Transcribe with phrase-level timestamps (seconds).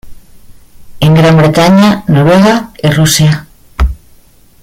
[0.99, 3.45] En Gran Bretaña, Noruega y Rusia.